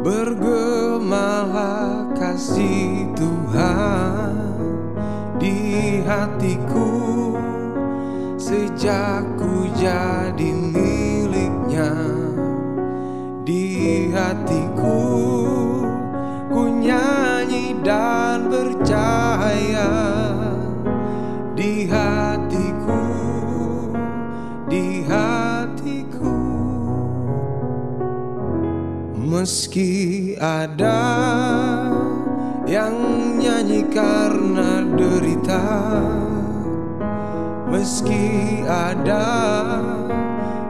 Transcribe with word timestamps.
bergemalah 0.00 1.60
kasih 2.16 3.04
Tuhan 3.12 4.32
Di 5.40 6.00
hatiku. 6.04 6.88
Sejak 8.40 9.24
ku 9.36 9.68
jadi 9.76 10.50
miliknya 10.52 11.92
Di 13.44 14.08
hatiku 14.12 15.00
ku 16.50 16.62
nyanyi 16.66 17.78
dan 17.84 18.19
Meski 29.40 30.36
ada 30.36 31.00
yang 32.68 32.92
nyanyi 33.40 33.88
karena 33.88 34.84
derita 34.84 35.64
Meski 37.72 38.60
ada 38.68 39.24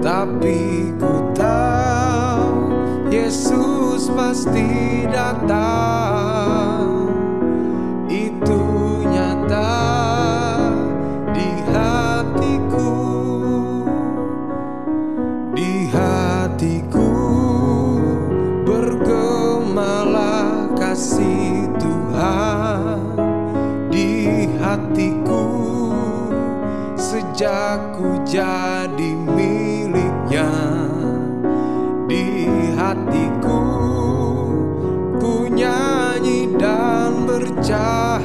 Tapi 0.04 0.92
ku 1.00 1.32
tahu 1.32 2.68
Yesus 3.08 4.12
pasti 4.12 5.08
datang 5.08 6.31
sejak 27.42 27.98
ku 27.98 28.22
jadi 28.22 29.18
miliknya 29.18 30.46
di 32.06 32.46
hatiku. 32.78 33.62
Ku 35.18 35.50
nyanyi 35.50 36.54
dan 36.54 37.26
bercahaya 37.26 38.21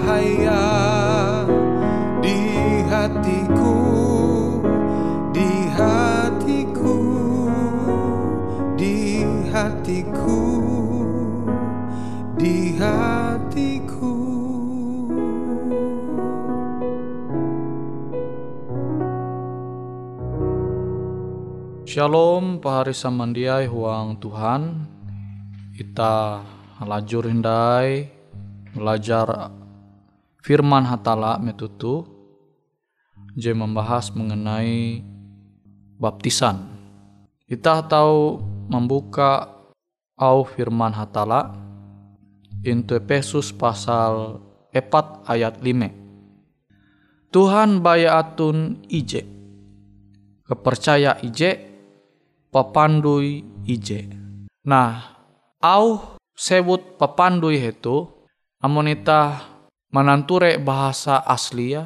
Shalom 21.98 22.62
pahari 22.62 22.94
samandiai 22.94 23.66
huang 23.66 24.22
Tuhan. 24.22 24.86
Kita 25.74 26.46
lajur 26.86 27.26
hindai 27.26 28.06
Belajar 28.70 29.50
firman 30.46 30.86
hatala 30.86 31.42
metutu. 31.42 32.06
Je 33.34 33.50
membahas 33.50 34.14
mengenai 34.14 35.02
baptisan. 35.98 36.70
Kita 37.50 37.82
tahu 37.90 38.46
membuka 38.70 39.50
au 40.22 40.46
firman 40.46 40.94
hatala. 40.94 41.50
Into 42.62 42.94
Efesus 42.94 43.50
pasal 43.50 44.38
4 44.70 45.26
ayat 45.26 45.58
5 45.66 47.34
Tuhan 47.34 47.82
bayaatun 47.82 48.86
ije. 48.86 49.26
Kepercaya 50.46 51.18
ije 51.26 51.67
papandui 52.58 53.46
ije. 53.70 54.10
Nah, 54.66 55.14
au 55.62 56.18
sebut 56.34 56.98
papandui 56.98 57.62
itu 57.62 58.10
amonita 58.58 59.46
mananture 59.94 60.58
bahasa 60.58 61.22
asli 61.22 61.78
ya, 61.78 61.86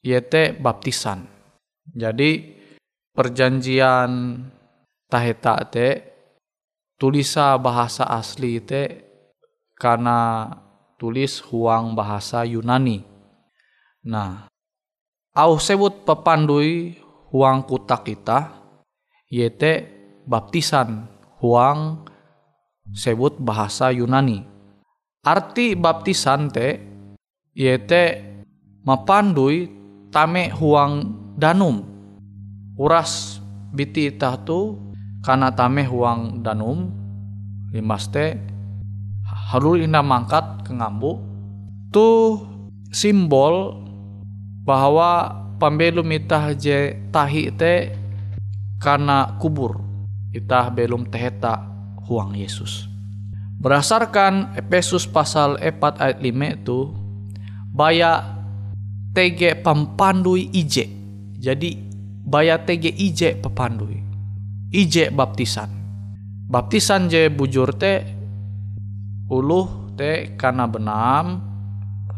yaitu 0.00 0.56
baptisan. 0.56 1.28
Jadi 1.92 2.56
perjanjian 3.12 4.40
taheta 5.12 5.68
te 5.68 5.88
tulisa 6.96 7.60
bahasa 7.60 8.08
asli 8.08 8.56
te 8.64 9.04
karena 9.76 10.48
tulis 10.96 11.44
huang 11.44 11.92
bahasa 11.92 12.48
Yunani. 12.48 13.04
Nah, 14.08 14.48
au 15.36 15.60
sebut 15.60 16.08
papandui 16.08 16.96
huang 17.28 17.68
kuta 17.68 18.00
kita 18.00 18.59
yaitu 19.30 19.86
baptisan 20.26 21.06
huang 21.38 22.02
sebut 22.90 23.38
bahasa 23.38 23.94
Yunani. 23.94 24.42
Arti 25.22 25.78
baptisan 25.78 26.50
te 26.50 26.82
yaitu 27.54 28.18
mapandui 28.82 29.70
tame 30.10 30.50
huang 30.50 31.14
danum. 31.38 31.86
Uras 32.74 33.38
biti 33.70 34.10
itah 34.10 34.34
tu 34.42 34.76
karena 35.22 35.54
tame 35.54 35.86
huang 35.86 36.42
danum. 36.42 36.90
Limaste 37.70 38.34
halul 39.54 39.86
ina 39.86 40.02
mangkat 40.02 40.66
ke 40.66 40.74
ngambu. 40.74 41.22
Tu 41.94 42.08
simbol 42.90 43.78
bahwa 44.66 45.30
pembelum 45.62 46.06
itah 46.10 46.50
je 46.56 46.98
tahi 47.14 47.52
te 47.54 47.99
karena 48.80 49.36
kubur 49.36 49.76
itah 50.32 50.72
belum 50.72 51.12
teheta 51.12 51.60
huang 52.08 52.32
Yesus. 52.32 52.88
Berdasarkan 53.60 54.56
Efesus 54.56 55.04
pasal 55.04 55.60
4 55.60 56.00
ayat 56.00 56.18
5 56.24 56.56
itu 56.64 56.78
baya 57.68 58.24
tege 59.12 59.52
pampandui 59.60 60.48
ije. 60.48 60.88
Jadi 61.36 61.76
baya 62.24 62.56
tege 62.64 62.88
ije 62.88 63.36
papandui. 63.36 64.00
Ije 64.72 65.12
baptisan. 65.12 65.68
Baptisan 66.48 67.12
je 67.12 67.28
bujur 67.28 67.76
te 67.76 68.00
uluh 69.28 69.92
te 69.94 70.34
karena 70.40 70.64
benam 70.66 71.38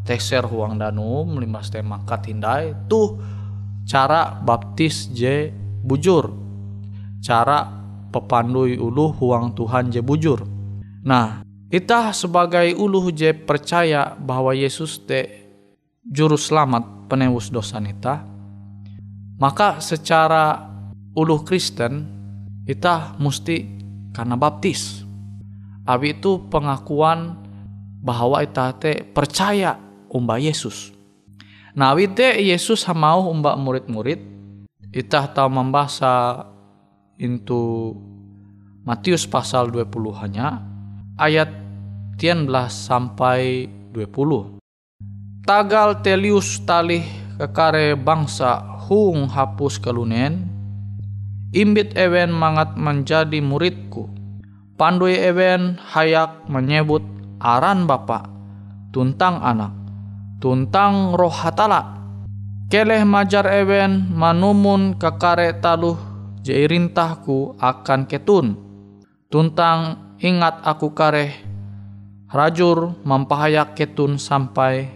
teser 0.07 0.47
huang 0.47 0.79
danum 0.81 1.37
limas 1.37 1.69
te 1.69 1.83
mangkat 1.85 2.33
hindai 2.33 2.89
tuh 2.89 3.21
cara 3.85 4.41
baptis 4.41 5.11
je 5.13 5.53
bujur 5.85 6.42
cara 7.23 7.71
pepandui 8.11 8.77
uluh 8.77 9.15
huang 9.17 9.55
Tuhan 9.55 9.95
je 9.95 10.03
bujur 10.03 10.43
nah 11.07 11.47
itah 11.71 12.11
sebagai 12.13 12.75
uluh 12.75 13.09
je 13.15 13.33
percaya 13.33 14.13
bahwa 14.19 14.53
Yesus 14.53 15.01
te 15.07 15.49
juru 16.03 16.35
selamat 16.35 17.07
penebus 17.07 17.49
dosa 17.49 17.79
nita 17.79 18.27
maka 19.39 19.79
secara 19.79 20.69
uluh 21.15 21.41
Kristen 21.47 22.05
itah 22.67 23.15
mesti 23.17 23.65
karena 24.13 24.37
baptis 24.37 25.07
abi 25.87 26.19
itu 26.19 26.43
pengakuan 26.51 27.39
bahwa 28.03 28.43
itah 28.43 28.75
te 28.75 29.07
percaya 29.07 29.79
umba 30.11 30.37
Yesus. 30.37 30.91
Nah, 31.73 31.97
wite 31.97 32.37
Yesus 32.37 32.85
mau 32.93 33.33
umba 33.33 33.57
murid-murid, 33.57 34.21
itah 34.93 35.31
tahu 35.31 35.49
membaca 35.49 36.45
into 37.23 37.95
Matius 38.83 39.31
pasal 39.31 39.71
20 39.71 39.95
hanya 40.27 40.59
ayat 41.15 41.49
13 42.19 42.51
sampai 42.67 43.71
20. 43.95 44.59
Tagal 45.47 46.03
telius 46.03 46.59
talih 46.67 47.07
kekare 47.39 47.95
bangsa 47.95 48.59
hung 48.87 49.31
hapus 49.31 49.79
kelunen, 49.79 50.51
imbit 51.55 51.95
ewen 51.95 52.35
mangat 52.35 52.75
menjadi 52.75 53.39
muridku. 53.39 54.11
Pandui 54.75 55.15
ewen 55.15 55.79
hayak 55.95 56.51
menyebut 56.51 57.07
aran 57.39 57.87
Bapak, 57.87 58.27
tuntang 58.91 59.39
anak, 59.39 59.71
tuntang 60.43 61.15
roh 61.15 61.31
hatala. 61.31 62.03
Keleh 62.67 63.07
majar 63.07 63.47
ewen 63.47 64.11
manumun 64.11 64.99
kekare 64.99 65.61
taluh 65.63 66.12
jairintahku 66.43 67.57
akan 67.57 68.11
ketun. 68.11 68.59
Tuntang 69.33 70.13
ingat 70.21 70.61
aku 70.67 70.93
kareh 70.93 71.33
rajur 72.29 72.99
mempahayak 73.07 73.73
ketun 73.79 74.21
sampai 74.21 74.91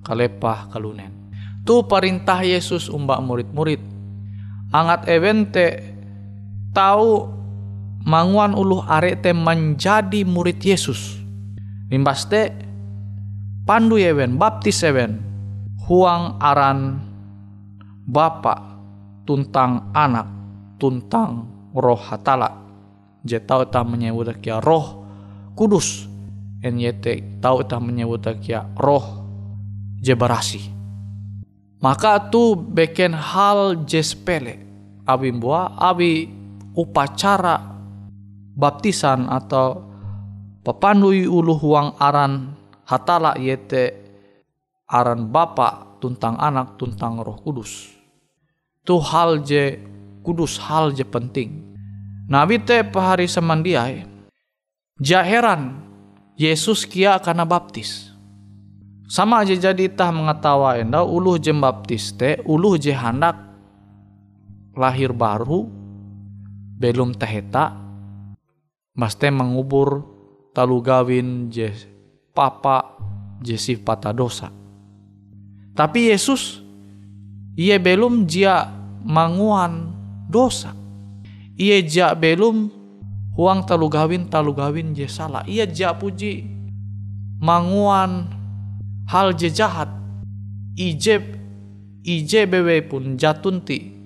kalepah 0.00 0.72
kalunen. 0.72 1.12
Tu 1.66 1.74
perintah 1.84 2.40
Yesus 2.40 2.86
umbak 2.86 3.18
murid-murid. 3.20 3.82
Angat 4.70 5.10
ewen 5.10 5.50
te 5.50 5.82
tahu 6.70 7.26
manguan 8.06 8.54
uluh 8.54 8.86
arete 8.86 9.34
menjadi 9.34 10.22
murid 10.22 10.62
Yesus. 10.62 11.18
Limbas 11.90 12.30
te 12.30 12.54
pandu 13.66 13.98
ewen 13.98 14.38
baptis 14.38 14.86
ewen 14.86 15.18
huang 15.86 16.38
aran 16.38 17.02
bapa 18.06 18.78
tuntang 19.26 19.90
anak 19.90 20.35
tuntang 20.78 21.48
roh 21.74 21.98
hatala. 21.98 22.64
Je 23.26 23.42
tau 23.42 23.66
ta 23.66 23.82
menyebut 23.82 24.30
kia 24.38 24.62
roh 24.62 25.04
kudus. 25.58 26.06
En 26.62 26.78
yete 26.78 27.40
tau 27.42 27.64
ta 27.66 27.82
menyebut 27.82 28.24
kia 28.40 28.64
roh 28.78 29.26
je 30.00 30.14
berasi 30.14 30.76
maka 31.80 32.18
tu 32.32 32.56
beken 32.56 33.12
hal 33.14 33.84
je 33.84 34.00
sepele. 34.00 34.58
Abi 35.06 35.30
buah 35.30 35.78
abi 35.78 36.26
upacara 36.74 37.62
baptisan 38.58 39.30
atau 39.30 39.86
pepandui 40.66 41.30
ulu 41.30 41.54
huang 41.54 41.94
aran 42.02 42.58
hatala 42.90 43.38
yete 43.38 43.94
aran 44.90 45.30
bapa 45.30 45.98
tuntang 46.02 46.34
anak 46.42 46.74
tuntang 46.74 47.22
roh 47.22 47.38
kudus. 47.38 47.94
Tu 48.82 48.94
hal 48.98 49.46
je 49.46 49.78
kudus 50.26 50.58
hal 50.58 50.90
je 50.90 51.06
penting. 51.06 51.62
Nabi 52.26 52.58
te 52.58 52.82
pahari 52.82 53.30
semandiai 53.30 54.02
jaheran 54.98 55.86
Yesus 56.34 56.82
kia 56.82 57.22
karena 57.22 57.46
baptis. 57.46 58.10
Sama 59.06 59.46
aja 59.46 59.54
jadi 59.54 59.86
tah 59.86 60.10
mengetawa 60.10 60.82
enda 60.82 61.06
uluh 61.06 61.38
je 61.38 61.54
baptis 61.54 62.10
te 62.18 62.42
uluh 62.42 62.74
je 62.74 62.90
hendak 62.90 63.38
lahir 64.74 65.14
baru 65.14 65.70
belum 66.76 67.14
teheta 67.16 67.72
maste 68.98 69.30
mengubur 69.30 70.04
talu 70.52 70.82
gawin 70.82 71.48
je 71.48 71.70
papa 72.34 72.98
jesi 73.40 73.80
pata 73.80 74.12
dosa. 74.12 74.52
Tapi 75.72 76.10
Yesus 76.12 76.60
ia 77.56 77.80
belum 77.80 78.28
jia 78.28 78.68
manguan 79.06 79.95
dosa. 80.28 80.74
Ia 81.56 81.80
jia 81.80 82.12
belum 82.12 82.68
huang 83.32 83.64
talu 83.64 83.88
gawin 83.88 84.28
talu 84.28 84.52
gawin 84.52 84.92
je 84.92 85.08
salah. 85.08 85.42
Ia 85.48 85.64
jia 85.64 85.96
puji 85.96 86.44
manguan 87.40 88.28
hal 89.08 89.32
je 89.32 89.48
jahat. 89.48 89.88
Ije 90.76 91.24
ije 92.04 92.44
bewe 92.44 92.84
pun 92.84 93.16
jatunti 93.16 93.96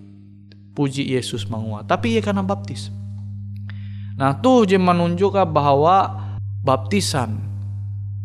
puji 0.77 1.11
Yesus 1.11 1.51
manguan. 1.51 1.83
Tapi 1.85 2.15
ia 2.15 2.23
karena 2.23 2.47
baptis. 2.47 2.95
Nah 4.15 4.37
tuh 4.39 4.69
je 4.69 4.79
menunjukkan 4.79 5.49
bahwa 5.51 6.29
baptisan 6.61 7.41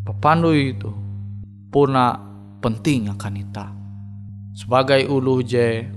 pepandu 0.05 0.51
itu 0.53 0.91
puna 1.71 2.19
penting 2.59 3.09
akan 3.11 3.33
kita 3.41 3.65
sebagai 4.55 5.07
ulu 5.11 5.43
je 5.43 5.87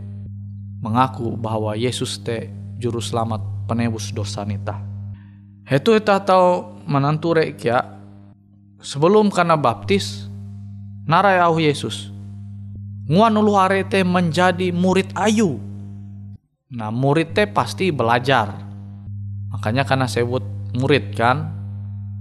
mengaku 0.79 1.35
bahwa 1.35 1.75
Yesus 1.75 2.23
te 2.23 2.51
juru 2.79 3.03
selamat 3.03 3.67
penebus 3.67 4.15
dosa 4.15 4.47
nita. 4.47 4.79
Itu 5.69 5.93
kita 5.93 6.25
tahu 6.25 6.81
menantu 6.89 7.37
rekia 7.37 7.85
sebelum 8.81 9.29
karena 9.29 9.59
baptis 9.59 10.31
narai 11.05 11.43
au 11.43 11.61
Yesus. 11.61 12.09
Nguan 13.09 13.37
ulu 13.37 13.57
arete 13.57 14.05
menjadi 14.05 14.73
murid 14.73 15.13
ayu. 15.17 15.57
Nah 16.69 16.93
murid 16.93 17.33
te 17.33 17.49
pasti 17.49 17.89
belajar. 17.89 18.53
Makanya 19.49 19.89
karena 19.89 20.05
sebut 20.05 20.45
murid 20.77 21.17
kan 21.17 21.49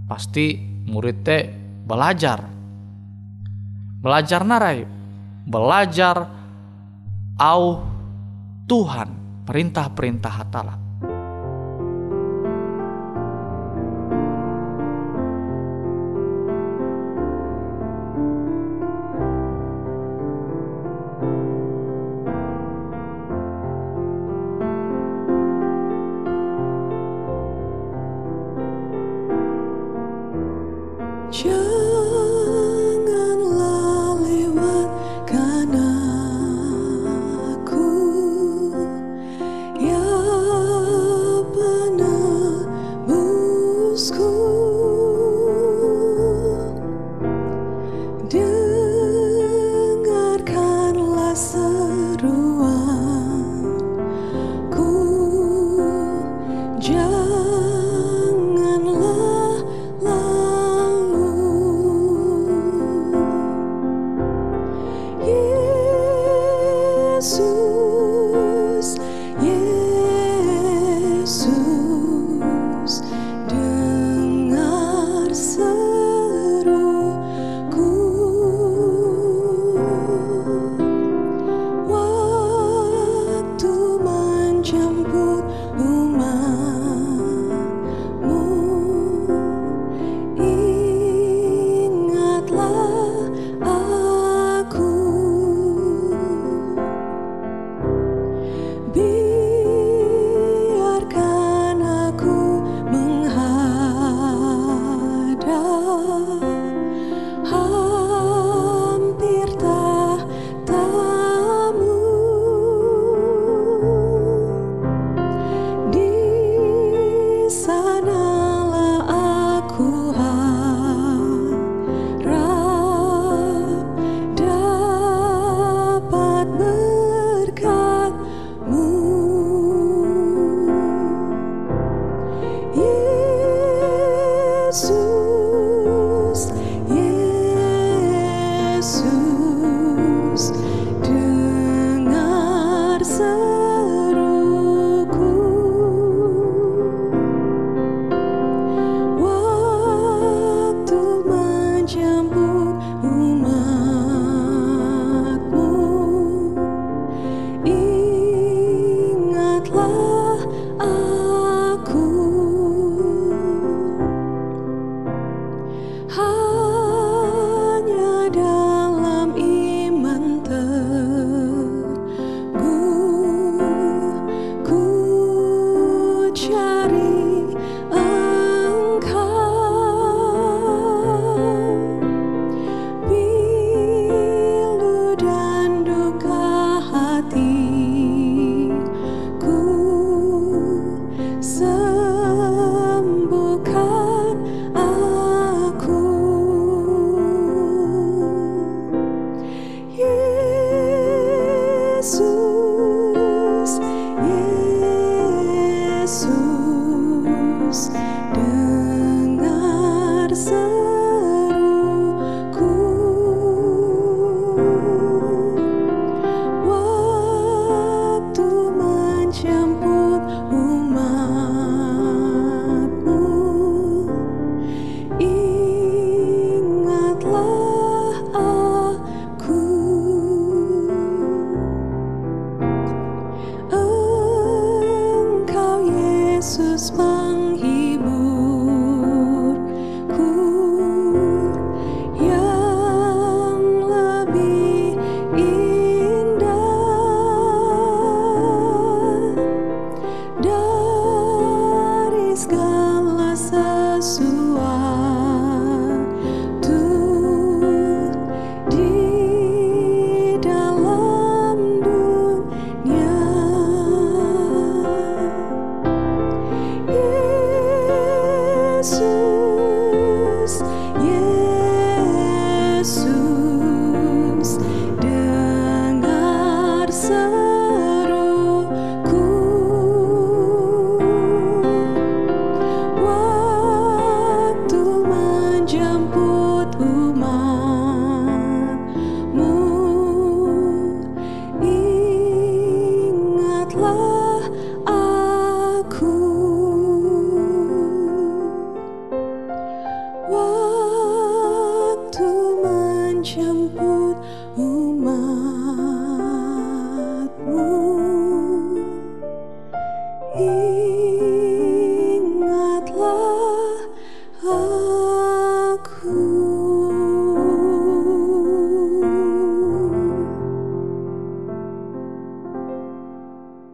pasti 0.08 0.56
murid 0.88 1.28
te 1.28 1.52
belajar. 1.84 2.40
Belajar 4.00 4.48
narai. 4.48 4.88
Belajar 5.48 6.28
au 7.40 7.84
Tuhan 8.68 9.10
perintah-perintah 9.48 10.34
hatala. 10.44 10.87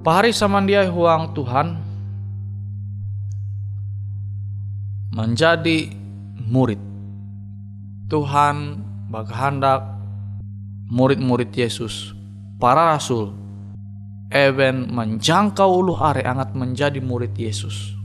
Pahari 0.03 0.36
samandiai 0.36 0.91
huang 0.91 1.31
Tuhan 1.31 1.79
menjadi 5.15 5.95
murid. 6.43 6.81
Tuhan 8.12 8.83
berkehendak 9.07 9.79
murid-murid 10.91 11.55
Yesus, 11.55 12.12
para 12.60 12.91
rasul, 12.91 13.31
even 14.27 14.91
menjangkau 14.91 15.72
ulu 15.72 15.95
are 15.95 16.19
angat 16.19 16.51
menjadi 16.51 17.00
murid 17.00 17.31
Yesus. 17.39 17.95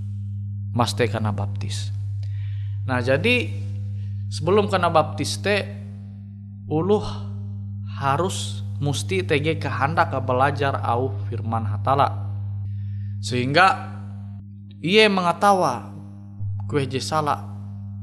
Maste 0.71 1.11
karena 1.11 1.35
baptis. 1.35 1.91
Nah 2.87 3.03
jadi 3.03 3.51
sebelum 4.31 4.71
kena 4.71 4.87
baptis 4.87 5.35
teh 5.43 5.67
uluh 6.71 7.03
harus 7.99 8.63
musti 8.79 9.27
tege 9.27 9.59
kehendak 9.59 10.15
ke 10.15 10.19
belajar 10.23 10.79
au 10.83 11.15
firman 11.27 11.67
hatala. 11.67 12.31
Sehingga 13.19 13.99
ia 14.79 15.11
mengetawa 15.11 15.91
kue 16.71 16.87
je 16.87 17.03
salah 17.03 17.43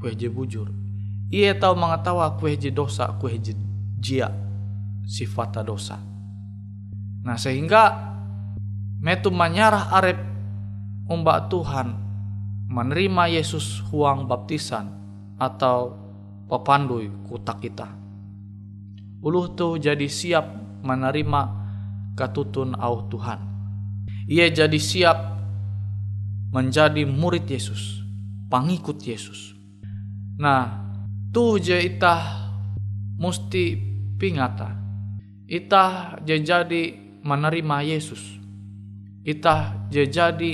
kue 0.03 0.11
je 0.11 0.27
bujur. 0.27 0.67
Ia 1.31 1.55
tahu 1.55 1.79
mengetawa 1.79 2.35
kue 2.35 2.59
je 2.59 2.71
dosa 2.71 3.15
kue 3.19 3.39
je 3.39 3.55
jia 3.99 4.29
sifat 5.07 5.63
dosa. 5.63 5.97
Nah 7.25 7.39
sehingga 7.39 7.95
metu 8.99 9.31
menyarah 9.31 9.95
arep 9.95 10.19
umbak 11.07 11.47
Tuhan 11.47 11.95
menerima 12.67 13.29
Yesus 13.31 13.81
huang 13.89 14.25
baptisan 14.25 14.91
atau 15.37 15.93
papandui 16.49 17.09
kutak 17.29 17.61
kita. 17.61 17.87
Uluh 19.25 19.53
tuh 19.57 19.81
jadi 19.81 20.05
siap 20.05 20.64
menerima 20.85 21.41
katutun 22.13 22.77
au 22.77 23.09
Tuhan. 23.09 23.41
Ia 24.29 24.49
jadi 24.53 24.79
siap 24.79 25.17
menjadi 26.53 27.03
murid 27.03 27.49
Yesus, 27.49 28.05
pengikut 28.47 29.01
Yesus. 29.03 29.51
Nah, 30.39 30.85
tuh 31.33 31.59
je 31.59 31.75
itah 31.75 32.53
musti 33.19 33.75
pingata. 34.15 34.71
Itah 35.45 36.21
je 36.23 36.39
jadi 36.39 36.83
menerima 37.21 37.77
Yesus. 37.85 38.21
Itah 39.25 39.89
je 39.89 40.05
jadi 40.05 40.51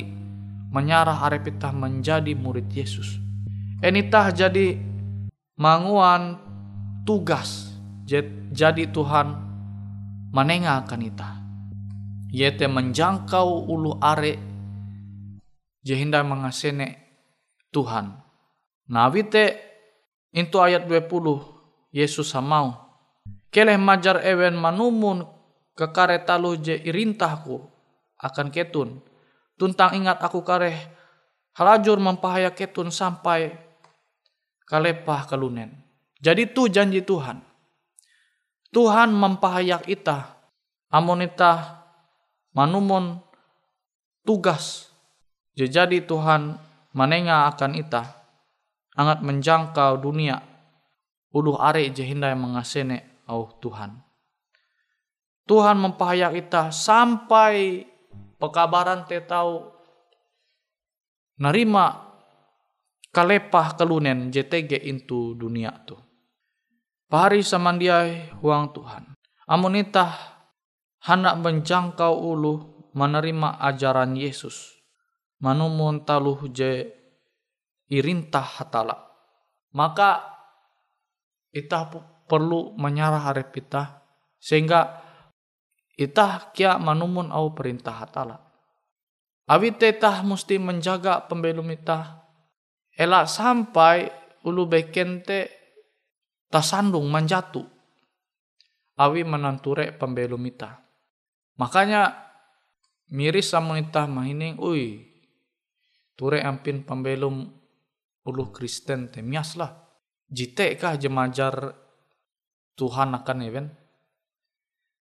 menyarah 0.71 1.27
arep 1.27 1.51
itah 1.51 1.75
menjadi 1.75 2.31
murid 2.33 2.71
Yesus. 2.71 3.19
Enitah 3.83 4.31
jadi 4.31 4.79
manguan 5.59 6.39
tugas 7.03 7.75
jadi 8.51 8.83
Tuhan 8.91 9.50
manenga 10.31 10.81
akan 10.83 11.01
ita. 11.03 11.29
Yete 12.31 12.65
menjangkau 12.71 13.67
ulu 13.67 13.99
are 13.99 14.39
jehinda 15.83 16.23
mengasene 16.23 16.95
Tuhan. 17.75 18.15
Nawite 18.87 19.59
itu 20.31 20.57
ayat 20.59 20.87
20 20.87 21.11
Yesus 21.91 22.31
samau. 22.31 22.71
Keleh 23.51 23.75
majar 23.75 24.23
ewen 24.23 24.55
manumun 24.55 25.27
kekare 25.75 26.23
talu 26.23 26.55
je 26.55 26.79
irintahku 26.79 27.59
akan 28.23 28.47
ketun. 28.47 29.03
Tuntang 29.59 29.99
ingat 29.99 30.23
aku 30.23 30.39
kareh 30.47 30.75
halajur 31.59 31.99
mempahaya 31.99 32.55
ketun 32.55 32.87
sampai 32.87 33.51
kalepah 34.63 35.27
kelunen. 35.27 35.75
Jadi 36.23 36.47
tu 36.55 36.71
janji 36.71 37.03
Tuhan. 37.03 37.50
Tuhan 38.71 39.11
mempahayak 39.11 39.87
ita. 39.91 40.39
Amun 40.91 41.27
ita 41.27 41.83
manumun 42.55 43.19
tugas. 44.23 44.87
Jadi 45.55 46.03
Tuhan 46.07 46.55
menenga 46.95 47.51
akan 47.51 47.71
ita. 47.75 48.03
Angat 48.95 49.23
menjangkau 49.23 49.99
dunia. 49.99 50.39
Uluh 51.31 51.55
are 51.59 51.83
jehinda 51.91 52.27
yang 52.27 52.43
mengasene 52.43 53.23
au 53.27 53.47
Tuhan. 53.59 53.95
Tuhan 55.47 55.79
mempahayak 55.79 56.35
ita 56.35 56.71
sampai 56.71 57.87
pekabaran 58.39 59.07
te 59.07 59.19
tahu 59.19 59.67
narima 61.39 62.11
kalepah 63.11 63.75
kelunen 63.75 64.31
JTG 64.31 64.87
into 64.87 65.35
dunia 65.35 65.71
tu. 65.87 65.95
Pahari 67.11 67.43
samandiai 67.43 68.39
huang 68.39 68.71
Tuhan. 68.71 69.11
Amunita 69.43 70.15
hendak 71.03 71.43
menjangkau 71.43 72.15
ulu 72.15 72.87
menerima 72.95 73.59
ajaran 73.59 74.15
Yesus. 74.15 74.81
manumun 75.41 76.05
taluh 76.05 76.37
je 76.53 76.93
irintah 77.89 78.45
hatala 78.45 79.09
maka 79.73 80.21
pu- 81.51 82.05
perlu 82.29 82.77
menyarah 82.77 83.25
harap 83.27 83.51
itah 83.57 84.05
sehingga 84.37 85.01
itah 85.97 86.53
kia 86.53 86.77
manumun 86.77 87.33
au 87.33 87.51
perintah 87.51 88.05
hatala 88.05 88.37
awi 89.49 89.73
tetah 89.73 90.21
mesti 90.21 90.61
menjaga 90.61 91.25
pembelum 91.25 91.67
itah 91.73 92.21
elak 92.95 93.25
sampai 93.25 94.13
ulu 94.45 94.69
bekente 94.69 95.60
tasandung 96.51 97.07
manjatu. 97.07 97.63
Awi 98.99 99.25
menanture 99.25 99.95
pembelum 99.97 100.45
itah 100.45 100.77
makanya 101.57 102.13
miris 103.09 103.49
sama 103.49 103.81
itah 103.81 104.05
mahining 104.05 104.61
ui 104.61 105.09
ture 106.13 106.37
ampin 106.43 106.85
pembelum 106.85 107.49
ulu 108.27 108.43
Kristen 108.53 109.09
temias 109.09 109.57
lah 109.57 109.73
jite 110.29 110.77
kah 110.77 110.99
jemajar 111.01 111.73
Tuhan 112.77 113.09
akan 113.17 113.37
event 113.41 113.69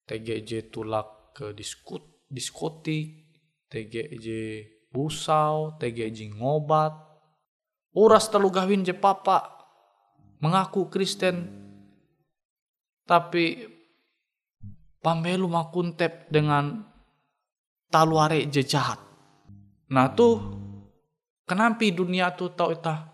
TGJ 0.08 0.72
tulak 0.72 1.36
ke 1.36 1.52
diskut 1.52 2.24
diskotik 2.26 3.20
TGJ 3.70 4.26
busau 4.90 5.78
TGJ 5.78 6.34
ngobat. 6.34 6.90
Uras 7.94 8.26
telu 8.30 8.50
gawin 8.50 8.82
je 8.82 8.94
papa 8.94 9.59
mengaku 10.40 10.88
Kristen 10.88 11.48
tapi 13.04 13.68
pambelu 15.00 15.48
makuntep 15.48 16.28
dengan 16.28 16.84
taluare 17.88 18.44
je 18.48 18.62
jahat. 18.64 19.00
Nah 19.90 20.12
tuh 20.12 20.38
kenapa 21.48 21.84
dunia 21.88 22.32
tuh 22.36 22.52
tahu 22.52 22.76
itah 22.76 23.10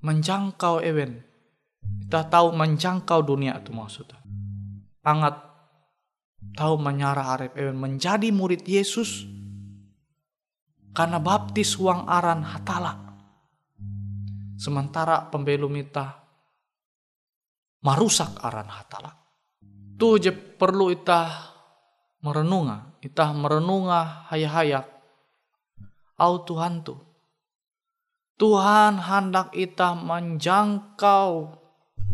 menjangkau 0.00 0.80
event 0.80 1.30
kita 2.10 2.26
tahu 2.26 2.50
menjangkau 2.50 3.22
dunia 3.22 3.62
itu 3.62 3.70
maksudnya. 3.70 4.18
Sangat 5.00 5.34
tahu 6.58 6.74
menyarah 6.82 7.38
arep 7.38 7.52
event 7.54 7.78
menjadi 7.78 8.34
murid 8.34 8.66
Yesus 8.66 9.28
karena 10.90 11.22
baptis 11.22 11.78
uang 11.78 12.10
aran 12.10 12.42
hatala. 12.42 12.98
Sementara 14.58 15.30
pembelum 15.30 15.72
itah 15.78 16.19
marusak 17.80 18.40
aran 18.40 18.68
hatala 18.68 19.16
tuh 19.96 20.20
je 20.20 20.32
perlu 20.32 20.92
itah 20.92 21.52
merenunga 22.20 23.00
itah 23.00 23.32
merenunga 23.32 24.28
hayak-hayak 24.32 24.86
au 26.20 26.34
Tuhan 26.44 26.84
tuh 26.84 27.00
Tuhan 28.40 28.96
hendak 28.96 29.52
itah 29.52 29.92
menjangkau 29.92 31.60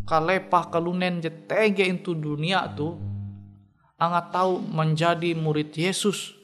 kalepah 0.06 0.64
kalunen 0.74 1.22
je 1.22 1.30
tege 1.30 1.86
itu 1.86 2.18
dunia 2.18 2.66
tu 2.74 2.98
angat 3.96 4.32
tahu 4.32 4.60
menjadi 4.60 5.32
murid 5.32 5.72
Yesus. 5.72 6.36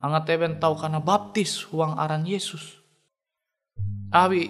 Angat 0.00 0.32
even 0.32 0.56
tahu 0.56 0.80
karena 0.80 0.96
baptis 0.96 1.68
uang 1.68 2.00
aran 2.00 2.24
Yesus. 2.24 2.80
Awi 4.10 4.48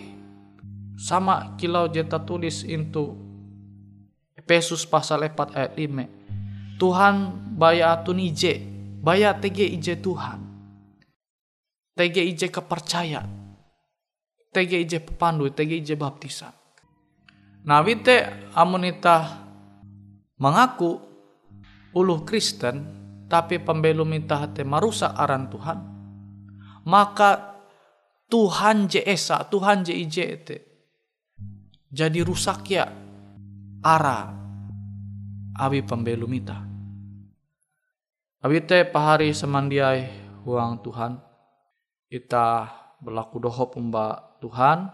sama 0.95 1.59
kilau 1.59 1.91
jeta 1.91 2.23
tulis 2.23 2.63
itu 2.63 3.30
Efesus 4.51 4.83
pasal 4.83 5.31
4 5.31 5.55
ayat 5.55 5.79
5 5.79 6.83
Tuhan 6.83 7.15
baya 7.55 7.95
atun 7.95 8.19
ije. 8.19 8.59
Baya 8.99 9.39
tege 9.39 9.63
ije 9.63 10.03
Tuhan. 10.03 10.43
Tege 11.95 12.19
ije 12.27 12.51
kepercayaan. 12.51 13.31
Tege 14.51 14.83
ije 14.83 14.99
pepandu 14.99 15.47
tege 15.55 15.79
ije 15.79 15.95
baptisan. 15.95 16.51
Nah, 17.63 17.85
wite 17.87 18.27
amunita 18.59 19.39
mengaku 20.41 20.99
uluh 21.95 22.27
Kristen 22.27 22.83
tapi 23.31 23.63
pembelum 23.63 24.11
ita 24.19 24.51
hati 24.51 24.67
marusak 24.67 25.15
aran 25.15 25.47
Tuhan. 25.47 25.79
Maka 26.91 27.61
Tuhan 28.27 28.91
je 28.91 28.99
esa 29.07 29.47
Tuhan 29.47 29.87
je 29.87 29.95
ije 29.95 30.27
jadi 31.93 32.19
rusak 32.27 32.67
ya 32.73 32.89
ara 33.85 34.40
abi 35.61 35.85
pembelum 35.85 36.33
ita 36.33 36.57
abi 38.41 38.65
te 38.65 38.89
pahari 38.89 39.37
semandiai 39.37 40.31
huang 40.45 40.81
Tuhan. 40.81 41.21
Ita 42.11 42.67
berlaku 42.99 43.39
dohop 43.39 43.77
umba 43.79 44.37
Tuhan. 44.43 44.91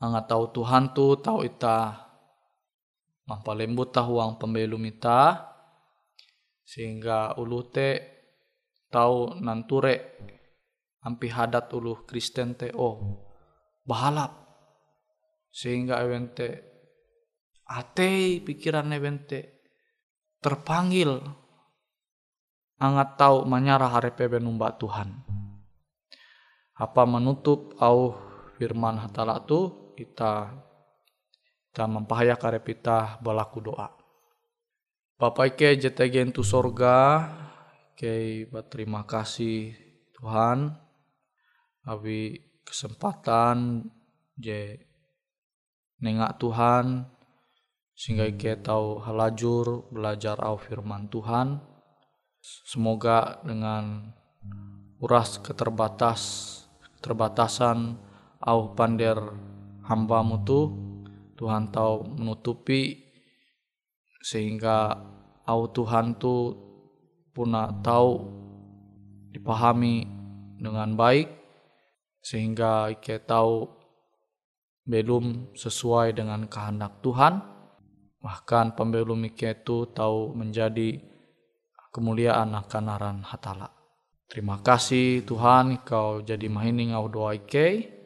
Angat 0.00 0.32
tahu 0.32 0.44
Tuhan 0.56 0.96
tu 0.96 1.20
tahu 1.20 1.44
ita 1.44 2.08
mampalembut 3.28 3.92
tahu 3.92 4.16
uang 4.16 4.40
pembelum 4.40 4.80
ita 4.88 5.52
sehingga 6.64 7.36
ulu 7.36 7.68
te 7.68 8.00
tahu 8.88 9.38
nanture 9.44 10.16
ampi 11.04 11.28
hadat 11.28 11.68
ulu 11.76 12.08
Kristen 12.08 12.56
te 12.56 12.72
oh 12.72 13.20
bahalap. 13.84 14.40
Sehingga 15.50 16.00
evente 16.00 16.69
ate 17.70 18.42
pikiran 18.42 18.90
evente 18.90 19.62
terpanggil. 20.42 21.22
Angat 22.80 23.20
tahu 23.20 23.44
menyarah 23.44 23.92
harepe 23.92 24.26
benumba 24.26 24.74
Tuhan. 24.74 25.12
Apa 26.80 27.04
menutup 27.04 27.76
au 27.76 28.16
firman 28.56 28.96
hatala 28.96 29.44
tu 29.44 29.92
kita 29.94 30.48
kita 31.70 31.84
mempahaya 31.86 32.34
karep 32.34 32.66
kita 32.66 33.20
balaku 33.22 33.62
doa. 33.62 33.94
Bapak 35.20 35.54
Ike 35.54 35.76
jetegen 35.76 36.32
tu 36.32 36.40
sorga, 36.40 37.28
ke 37.92 38.48
berterima 38.48 39.04
kasih 39.04 39.76
Tuhan, 40.16 40.72
abi 41.84 42.40
kesempatan 42.64 43.84
je 44.40 44.80
nengak 46.00 46.40
Tuhan, 46.40 47.04
sehingga 48.00 48.32
Ike 48.32 48.64
tahu 48.64 49.04
halajur 49.04 49.92
belajar 49.92 50.40
au 50.40 50.56
firman 50.56 51.12
Tuhan. 51.12 51.60
Semoga 52.40 53.44
dengan 53.44 54.08
uras 55.04 55.36
keterbatas 55.36 56.20
keterbatasan 56.96 58.00
au 58.40 58.72
pander 58.72 59.20
hambamu 59.84 60.40
tuh 60.48 60.72
Tuhan 61.36 61.68
tahu 61.68 62.16
menutupi 62.16 63.04
sehingga 64.24 64.96
au 65.44 65.68
Tuhan 65.68 66.16
tuh 66.16 66.56
puna 67.36 67.68
tahu 67.84 68.24
dipahami 69.36 70.08
dengan 70.56 70.96
baik 70.96 71.28
sehingga 72.24 72.88
Ike 72.96 73.20
tahu 73.28 73.68
belum 74.88 75.52
sesuai 75.52 76.16
dengan 76.16 76.48
kehendak 76.48 77.04
Tuhan 77.04 77.59
bahkan 78.20 78.76
pembelum 78.76 79.24
Ike 79.32 79.64
itu 79.64 79.88
tahu 79.90 80.36
menjadi 80.36 81.00
kemuliaan 81.90 82.52
akan 82.54 82.84
aran 82.92 83.18
hatala 83.24 83.72
terima 84.28 84.60
kasih 84.60 85.24
Tuhan 85.24 85.82
kau 85.82 86.20
jadi 86.20 86.46
mahining 86.46 86.92
au 86.92 87.08
doa 87.08 87.34
Ike 87.34 88.00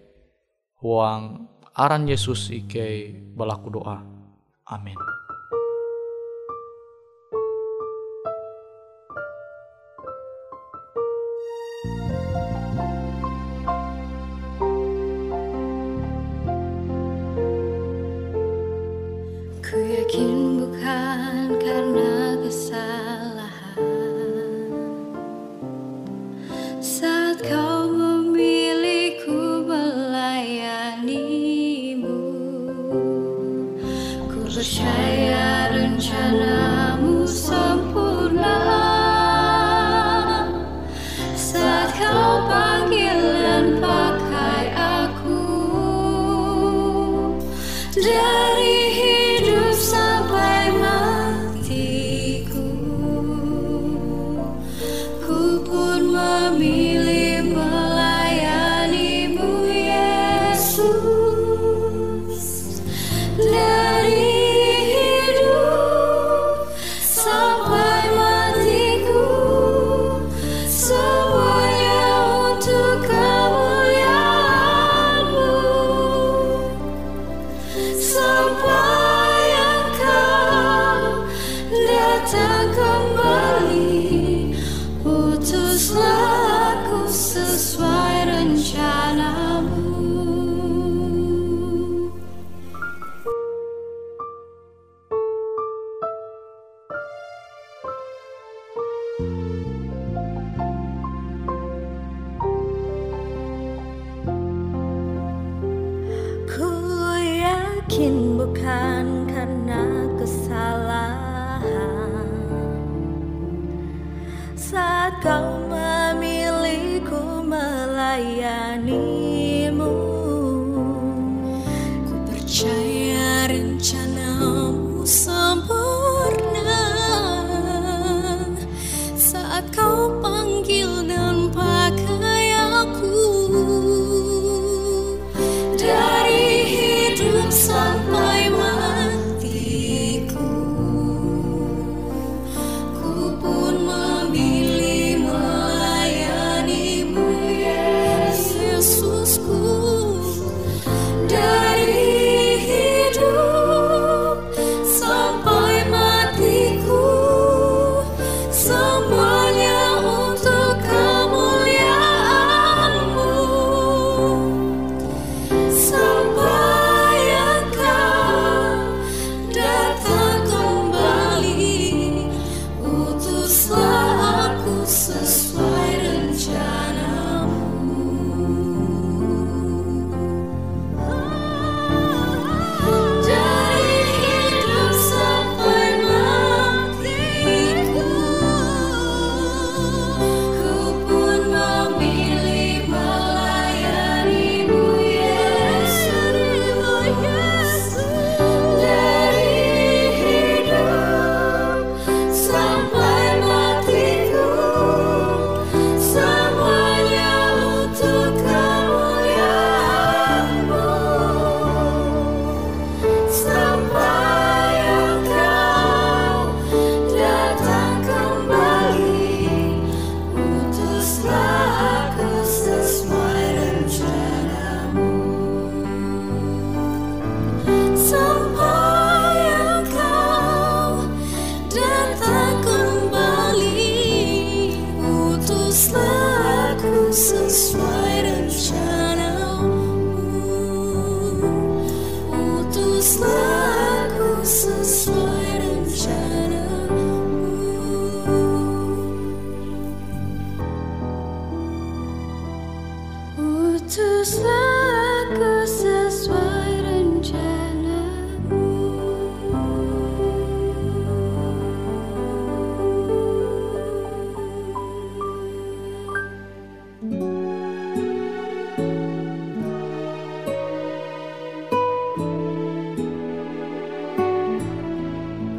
huang 0.85 1.50
aran 1.74 2.07
Yesus 2.07 2.53
ike 2.55 3.11
balaku 3.35 3.81
doa. 3.81 3.98
Amin. 4.70 4.96
Ku 34.55 34.61
percaya 34.62 35.34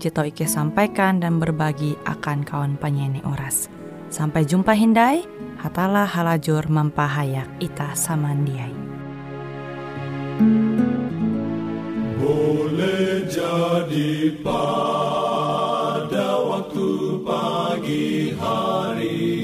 Jito 0.00 0.24
Ike 0.24 0.48
sampaikan 0.48 1.20
dan 1.20 1.36
berbagi 1.36 1.92
akan 2.08 2.40
kawan 2.40 2.80
penyanyi 2.80 3.20
oras. 3.28 3.68
Sampai 4.08 4.48
jumpa 4.48 4.72
Hindai, 4.72 5.28
hatalah 5.60 6.08
halajur 6.08 6.64
mempahayak 6.72 7.44
ita 7.60 7.92
samandiai. 7.92 8.72
Boleh 12.16 13.28
jadi 13.28 14.40
pada 14.40 16.28
waktu 16.48 16.88
pagi 17.20 18.32
hari 18.40 19.36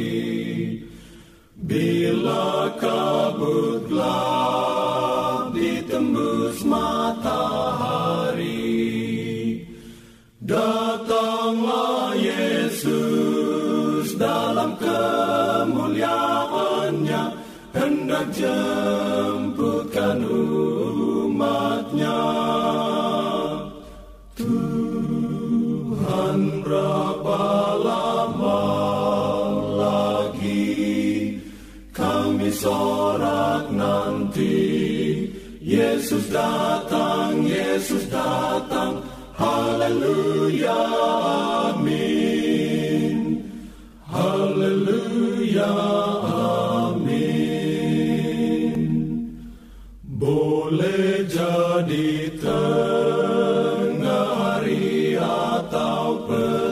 Bila 1.52 2.72
kabut 2.80 3.92
gelap 3.92 4.75
Yesus 36.06 36.30
datang, 36.30 37.42
Yesus 37.42 38.06
datang. 38.06 39.02
Haleluya, 39.34 40.78
amin. 41.74 43.42
Haleluya, 44.06 45.66
amin. 46.94 47.26
Boleh 50.06 51.26
jadi 51.26 51.90
di 51.90 52.38
tengah 52.38 54.30
hari 54.38 55.18
atau 55.18 56.22
petang 56.22 56.65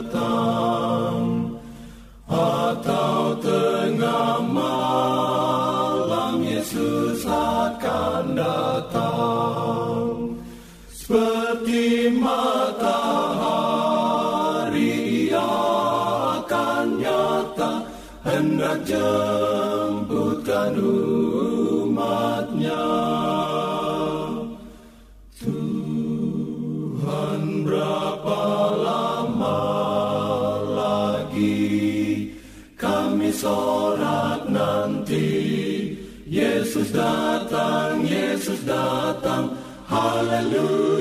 haleluya, 40.35 40.94